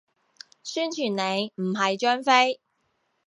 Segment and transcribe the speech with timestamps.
[0.63, 2.59] 宣傳你，唔係張飛